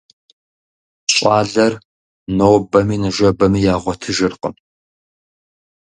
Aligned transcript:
ЩӀалэр 1.13 1.73
нобэми 2.37 2.97
ныжэбэми 3.01 3.59
ягъуэтыжыркъым. 3.73 4.55